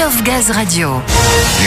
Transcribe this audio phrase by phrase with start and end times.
[0.00, 1.02] Gaz Radio.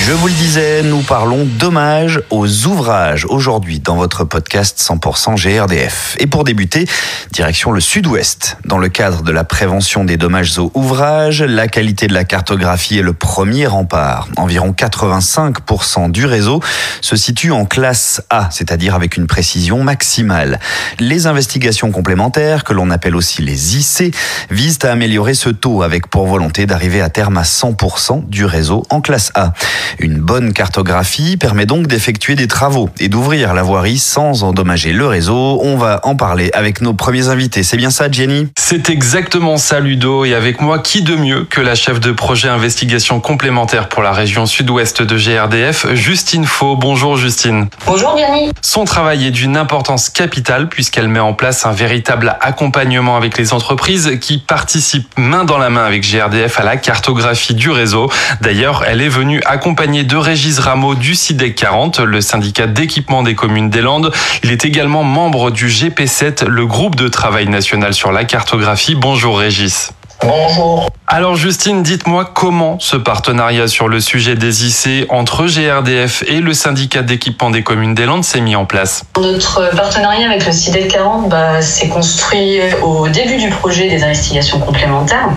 [0.08, 6.16] Je vous le disais, nous parlons dommages aux ouvrages aujourd'hui dans votre podcast 100% GRDF.
[6.20, 6.88] Et pour débuter,
[7.32, 8.58] direction le sud-ouest.
[8.66, 12.98] Dans le cadre de la prévention des dommages aux ouvrages, la qualité de la cartographie
[12.98, 14.28] est le premier rempart.
[14.36, 16.60] Environ 85% du réseau
[17.02, 20.60] se situe en classe A, c'est-à-dire avec une précision maximale.
[21.00, 24.16] Les investigations complémentaires, que l'on appelle aussi les IC,
[24.50, 28.84] visent à améliorer ce taux avec pour volonté d'arriver à terme à 100% du réseau
[28.90, 29.54] en classe A.
[30.00, 35.08] Une bonne cartographie permet donc d'effectuer des travaux et d'ouvrir la voirie sans endommager le
[35.08, 35.60] réseau.
[35.64, 37.64] On va en parler avec nos premiers invités.
[37.64, 38.48] C'est bien ça, Jenny?
[38.58, 40.26] C'est exactement ça, Ludo.
[40.26, 44.12] Et avec moi, qui de mieux que la chef de projet investigation complémentaire pour la
[44.12, 46.76] région sud-ouest de GRDF, Justine Faux.
[46.76, 47.68] Bonjour, Justine.
[47.86, 48.52] Bonjour, Jenny.
[48.62, 53.54] Son travail est d'une importance capitale puisqu'elle met en place un véritable accompagnement avec les
[53.54, 58.03] entreprises qui participent main dans la main avec GRDF à la cartographie du réseau.
[58.42, 63.36] D'ailleurs, elle est venue accompagnée de Régis Rameau du CIDEC 40, le syndicat d'équipement des
[63.36, 64.12] communes des Landes.
[64.44, 68.96] Il est également membre du GP7, le groupe de travail national sur la cartographie.
[68.96, 69.92] Bonjour Régis.
[70.26, 70.90] Bonjour.
[71.08, 76.54] Alors Justine, dites-moi comment ce partenariat sur le sujet des IC entre GRDF et le
[76.54, 79.04] syndicat d'équipement des communes des Landes s'est mis en place.
[79.20, 84.60] Notre partenariat avec le CIDEC 40 bah, s'est construit au début du projet des investigations
[84.60, 85.30] complémentaires.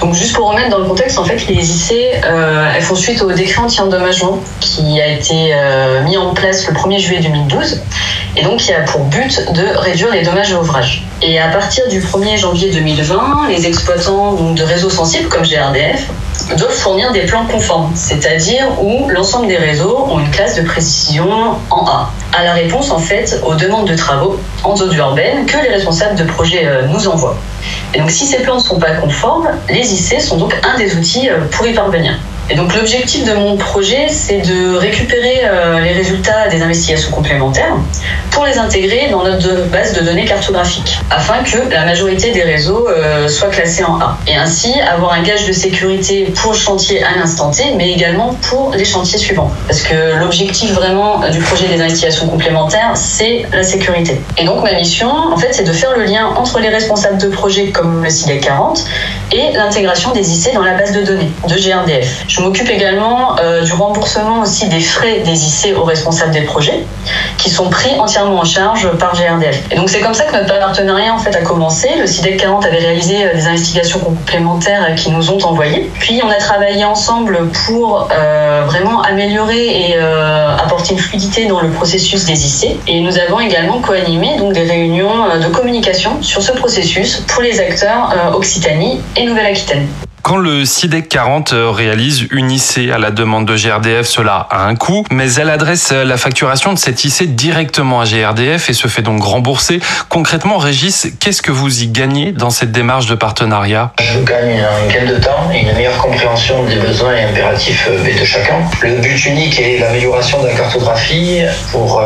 [0.00, 1.92] Donc juste pour remettre dans le contexte, en fait, les IC,
[2.24, 6.72] euh, elles font suite au décret anti-endommagement qui a été euh, mis en place le
[6.72, 7.80] 1er juillet 2012
[8.36, 11.04] et donc qui a pour but de réduire les dommages à ouvrages.
[11.22, 16.06] Et à partir du 1er janvier 2020, les exploitants de réseaux sensibles comme GRDF
[16.56, 21.28] doivent fournir des plans conformes, c'est-à-dire où l'ensemble des réseaux ont une classe de précision
[21.70, 22.10] en A.
[22.32, 26.14] À la réponse en fait aux demandes de travaux en zone urbaine que les responsables
[26.16, 27.36] de projet euh, nous envoient.
[27.94, 30.96] Et donc si ces plans ne sont pas conformes, les IC sont donc un des
[30.96, 32.14] outils euh, pour y parvenir.
[32.50, 37.76] Et donc l'objectif de mon projet, c'est de récupérer euh, les résultats des investigations complémentaires
[38.32, 42.88] pour les intégrer dans notre base de données cartographique, afin que la majorité des réseaux
[42.88, 44.18] euh, soient classés en A.
[44.26, 48.34] Et ainsi avoir un gage de sécurité pour le chantier à l'instant T, mais également
[48.48, 49.52] pour les chantiers suivants.
[49.68, 54.20] Parce que l'objectif vraiment du projet des investigations complémentaires, c'est la sécurité.
[54.38, 57.28] Et donc ma mission, en fait, c'est de faire le lien entre les responsables de
[57.28, 58.84] projet comme le CIDEC 40
[59.32, 62.24] et l'intégration des IC dans la base de données de GRDF.
[62.40, 66.84] M'occupe également euh, du remboursement aussi des frais des IC aux responsables des projets,
[67.38, 69.62] qui sont pris entièrement en charge par GRDF.
[69.70, 71.88] Et donc c'est comme ça que notre partenariat a commencé.
[71.98, 75.90] Le CIDEC 40 avait réalisé euh, des investigations complémentaires qui nous ont envoyées.
[76.00, 81.60] Puis on a travaillé ensemble pour euh, vraiment améliorer et euh, apporter une fluidité dans
[81.60, 82.78] le processus des IC.
[82.86, 87.60] Et nous avons également co-animé des réunions euh, de communication sur ce processus pour les
[87.60, 89.86] acteurs euh, Occitanie et Nouvelle-Aquitaine.
[90.22, 94.66] Quand le CIDEC 40 euh, réalise une IC à la demande de GRDF, cela a
[94.66, 98.74] un coût, mais elle adresse euh, la facturation de cette IC directement à GRDF et
[98.74, 99.80] se fait donc rembourser.
[100.10, 103.92] Concrètement, Régis, qu'est-ce que vous y gagnez dans cette démarche de partenariat?
[103.98, 108.20] Je gagne un gain de temps et une meilleure compréhension des besoins et impératifs euh,
[108.20, 108.56] de chacun.
[108.82, 111.40] Le but unique est l'amélioration de la cartographie
[111.72, 112.02] pour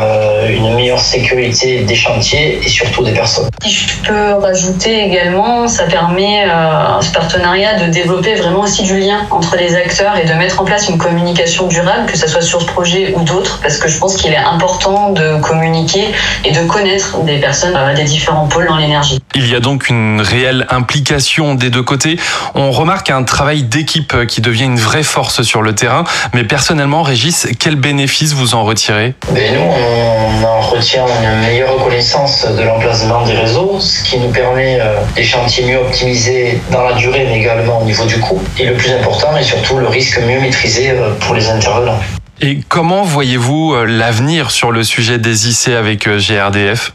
[0.47, 3.49] une meilleure sécurité des chantiers et surtout des personnes.
[3.63, 8.83] Si je peux rajouter également, ça permet à ce partenariat de développer développer vraiment aussi
[8.83, 12.27] du lien entre les acteurs et de mettre en place une communication durable, que ce
[12.27, 16.05] soit sur ce projet ou d'autres, parce que je pense qu'il est important de communiquer
[16.43, 19.19] et de connaître des personnes des différents pôles dans l'énergie.
[19.33, 22.17] Il y a donc une réelle implication des deux côtés.
[22.53, 26.03] On remarque un travail d'équipe qui devient une vraie force sur le terrain.
[26.35, 29.15] Mais personnellement, Régis, quel bénéfice vous en retirez?
[29.31, 34.29] Ben Nous, on en retient une meilleure reconnaissance de l'emplacement des réseaux, ce qui nous
[34.29, 34.79] permet
[35.15, 38.41] des chantiers mieux optimisés dans la durée, mais également au niveau du coût.
[38.59, 41.99] Et le plus important, et surtout le risque mieux maîtrisé pour les intervenants.
[42.41, 46.91] Et comment voyez-vous l'avenir sur le sujet des IC avec GRDF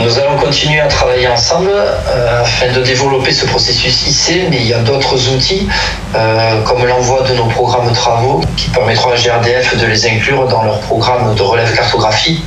[0.00, 4.66] nous allons continuer à travailler ensemble euh, afin de développer ce processus IC, mais il
[4.66, 5.68] y a d'autres outils,
[6.16, 10.48] euh, comme l'envoi de nos programmes de travaux, qui permettront à GRDF de les inclure
[10.48, 12.42] dans leur programme de relève cartographie,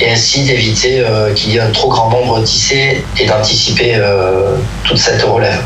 [0.00, 4.56] et ainsi d'éviter euh, qu'il y ait un trop grand nombre d'IC et d'anticiper euh,
[4.84, 5.60] toute cette relève.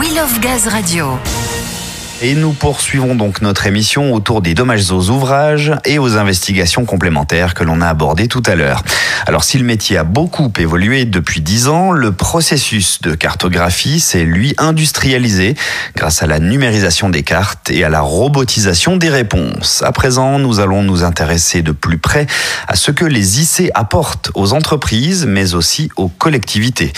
[0.00, 1.39] Wheel of Gaz Radio.
[2.22, 7.54] Et nous poursuivons donc notre émission autour des dommages aux ouvrages et aux investigations complémentaires
[7.54, 8.82] que l'on a abordées tout à l'heure.
[9.26, 14.24] Alors si le métier a beaucoup évolué depuis dix ans, le processus de cartographie s'est
[14.24, 15.54] lui industrialisé
[15.96, 19.82] grâce à la numérisation des cartes et à la robotisation des réponses.
[19.82, 22.26] À présent, nous allons nous intéresser de plus près
[22.68, 26.92] à ce que les IC apportent aux entreprises, mais aussi aux collectivités.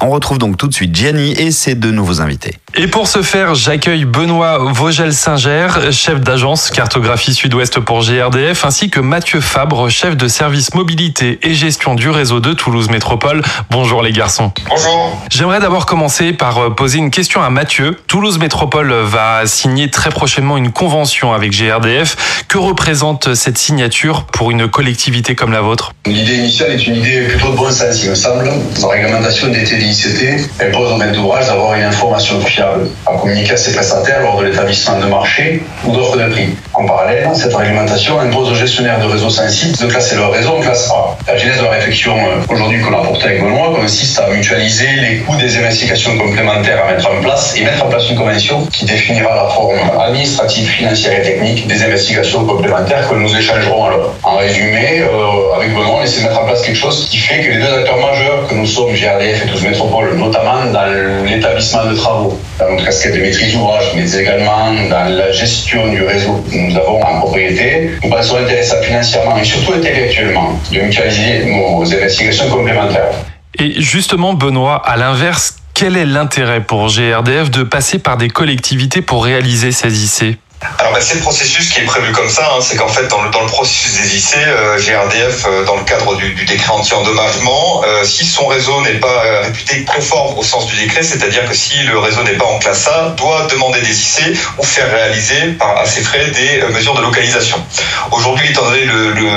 [0.00, 2.58] On retrouve donc tout de suite Gianni et ses deux nouveaux invités.
[2.76, 9.00] Et pour ce faire, j'accueille Benoît Vogel-Singer, chef d'agence cartographie sud-ouest pour GRDF, ainsi que
[9.00, 13.42] Mathieu Fabre, chef de service mobilité et gestion du réseau de Toulouse Métropole.
[13.70, 14.52] Bonjour les garçons.
[14.68, 15.16] Bonjour.
[15.30, 17.96] J'aimerais d'abord commencer par poser une question à Mathieu.
[18.06, 22.44] Toulouse Métropole va signer très prochainement une convention avec GRDF.
[22.48, 25.92] Que représente cette signature pour une collectivité comme la vôtre?
[26.06, 28.50] L'idée initiale est une idée plutôt de bon sens, il me semble.
[28.82, 33.56] La réglementation des TDICT impose au maître d'ouvrage d'avoir une information fiable à communiquer à
[33.56, 36.48] ses prestataires lors de l'établissement de marché ou d'offres de prix.
[36.74, 40.60] En parallèle, cette réglementation impose aux gestionnaires de réseaux sensibles de classer leur réseau en
[40.60, 41.16] classe A.
[41.30, 44.88] La genèse de la réflexion euh, aujourd'hui qu'on a portée avec Benoît consiste à mutualiser
[45.00, 48.66] les coûts des investigations complémentaires à mettre en place et mettre en place une convention
[48.66, 54.14] qui définira la forme administrative, financière et technique des investigations complémentaires que nous échangerons alors.
[54.24, 57.40] En résumé, euh, avec Benoît, on essaie de mettre en place quelque chose qui fait
[57.40, 61.86] que les deux acteurs majeurs que nous sommes, GRDF et tous Métropole, notamment dans l'établissement
[61.86, 66.44] de travaux, dans notre casquette de maîtrise d'ouvrage, mais également dans la gestion du réseau
[66.50, 71.82] que nous avons en propriété, nous pensons intéressant financièrement et surtout intellectuellement de mutualiser nos
[71.82, 73.10] investigations complémentaires.
[73.58, 79.00] Et justement, Benoît, à l'inverse, quel est l'intérêt pour GRDF de passer par des collectivités
[79.00, 80.38] pour réaliser ces IC
[80.78, 82.58] alors bah, c'est le processus qui est prévu comme ça, hein.
[82.60, 85.84] c'est qu'en fait dans le, dans le processus des IC, euh, GRDF, euh, dans le
[85.84, 90.74] cadre du, décret anti-endommagement, euh, si son réseau n'est pas réputé conforme au sens du
[90.74, 94.36] décret, c'est-à-dire que si le réseau n'est pas en classe A, doit demander des IC
[94.58, 97.64] ou faire réaliser par, à ses frais des mesures de localisation.
[98.10, 98.84] Aujourd'hui, étant donné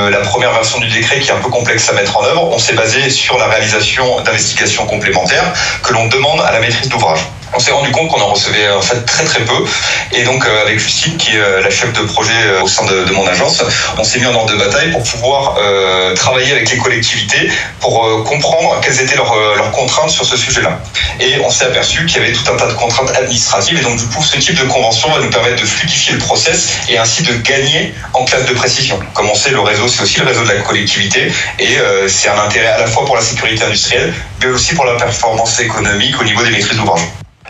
[0.09, 2.57] la première version du décret qui est un peu complexe à mettre en œuvre, on
[2.57, 5.53] s'est basé sur la réalisation d'investigations complémentaires
[5.83, 7.21] que l'on demande à la maîtrise d'ouvrage
[7.53, 9.65] on s'est rendu compte qu'on en recevait en fait très très peu.
[10.13, 12.85] Et donc euh, avec Justine qui est euh, la chef de projet euh, au sein
[12.85, 13.63] de, de mon agence
[13.97, 18.05] on s'est mis en ordre de bataille pour pouvoir euh, travailler avec les collectivités pour
[18.05, 20.79] euh, comprendre quelles étaient leurs, leurs contraintes sur ce sujet là
[21.19, 23.77] et on s'est aperçu qu'il y avait tout un tas de contraintes administratives.
[23.77, 26.69] Et donc du coup ce type de convention va nous permettre de fluidifier le process
[26.89, 28.99] et ainsi de gagner en classe de précision.
[29.13, 29.87] Comme on sait le réseau?
[29.87, 31.31] C'est aussi le réseau de la collectivité.
[31.59, 34.85] Et euh, c'est un intérêt à la fois pour la sécurité industrielle mais aussi pour
[34.85, 37.01] la performance économique au niveau des maîtrises d'ouvrage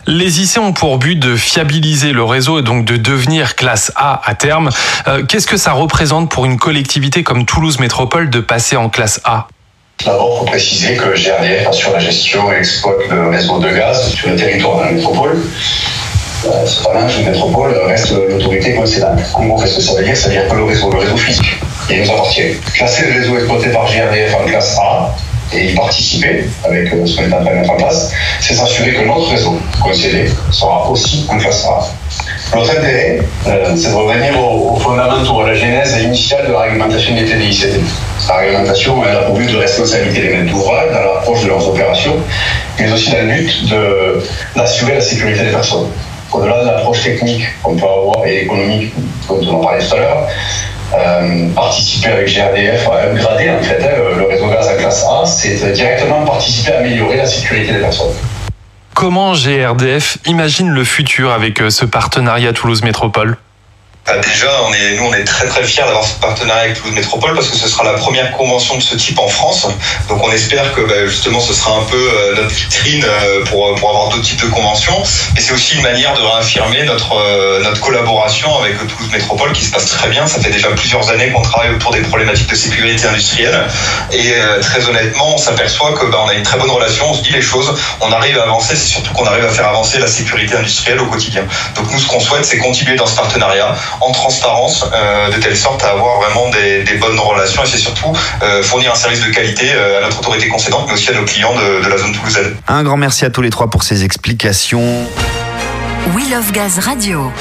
[0.07, 4.21] les IC ont pour but de fiabiliser le réseau et donc de devenir classe A
[4.25, 4.69] à terme.
[5.07, 9.21] Euh, Qu'est-ce que ça représente pour une collectivité comme Toulouse Métropole de passer en classe
[9.23, 9.47] A?
[10.05, 14.09] D'abord, il faut préciser que GRDF assure la gestion et exploite le réseau de gaz
[14.13, 15.37] sur le territoire de la métropole.
[16.45, 19.19] Euh, cependant, une métropole reste l'autorité concédante.
[19.35, 21.17] En gros, qu'est-ce que ça veut dire Ça veut dire que le réseau, le réseau
[21.17, 21.59] physique,
[21.91, 22.55] il nous appartient.
[22.73, 25.13] Classer le réseau exploité par GRDF en classe A,
[25.53, 29.29] et y participer avec ce qu'on est en mettre en place, c'est s'assurer que notre
[29.29, 31.37] réseau concédé sera aussi A.
[32.53, 36.59] L'autre intérêt, euh, c'est de revenir aux, aux, fondamentaux, à la genèse initiale de la
[36.61, 37.79] réglementation des TDICT.
[38.27, 41.67] La réglementation, elle a pour but de responsabiliser les maîtres d'ouvrage dans l'approche de leurs
[41.67, 42.15] opérations,
[42.79, 43.73] mais aussi dans le but
[44.55, 45.87] d'assurer la sécurité des personnes.
[46.33, 48.93] Au-delà de l'approche technique qu'on peut avoir et économique
[49.27, 50.70] dont on en parlait tout à l'heure, euh,
[51.55, 55.71] participer avec GRDF à upgrader en fait hein, le réseau gaz à classe A, c'est
[55.71, 58.13] directement participer à améliorer la sécurité des personnes.
[58.93, 63.37] Comment GRDF imagine le futur avec ce partenariat Toulouse Métropole?
[64.05, 66.95] Bah déjà, on est, nous, on est très très fiers d'avoir ce partenariat avec Toulouse
[66.95, 69.67] Métropole parce que ce sera la première convention de ce type en France.
[70.09, 73.75] Donc, on espère que bah, justement, ce sera un peu euh, notre vitrine euh, pour,
[73.75, 75.03] pour avoir d'autres types de conventions.
[75.37, 79.63] Et c'est aussi une manière de réaffirmer notre euh, notre collaboration avec Toulouse Métropole qui
[79.65, 80.25] se passe très bien.
[80.25, 83.67] Ça fait déjà plusieurs années qu'on travaille autour des problématiques de sécurité industrielle.
[84.11, 87.11] Et très honnêtement, on s'aperçoit que bah, on a une très bonne relation.
[87.11, 87.75] On se dit les choses.
[88.01, 88.75] On arrive à avancer.
[88.75, 91.45] C'est surtout qu'on arrive à faire avancer la sécurité industrielle au quotidien.
[91.75, 95.57] Donc, nous, ce qu'on souhaite, c'est continuer dans ce partenariat en transparence euh, de telle
[95.57, 99.21] sorte à avoir vraiment des, des bonnes relations et c'est surtout euh, fournir un service
[99.21, 101.97] de qualité euh, à notre autorité concédante mais aussi à nos clients de, de la
[101.97, 102.55] zone toulousaine.
[102.67, 105.05] Un grand merci à tous les trois pour ces explications.
[106.15, 107.31] We Love Gaz Radio.